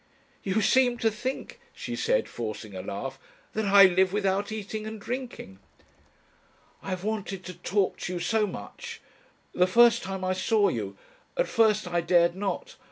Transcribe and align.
"You 0.43 0.63
seem 0.63 0.97
to 0.97 1.11
think," 1.11 1.59
she 1.73 1.95
said, 1.95 2.27
forcing 2.27 2.73
a 2.75 2.81
laugh, 2.81 3.19
"that 3.53 3.65
I 3.65 3.85
live 3.85 4.11
without 4.11 4.51
eating 4.51 4.87
and 4.87 4.99
drinking." 4.99 5.59
"I 6.81 6.89
have 6.89 7.03
wanted 7.03 7.45
to 7.45 7.53
talk 7.53 7.97
to 7.97 8.13
you 8.13 8.19
so 8.19 8.47
much. 8.47 8.99
The 9.53 9.67
first 9.67 10.01
time 10.01 10.23
I 10.23 10.33
saw 10.33 10.69
you.... 10.69 10.97
At 11.37 11.47
first 11.47 11.87
I 11.87 12.01
dared 12.01 12.35
not.... 12.35 12.77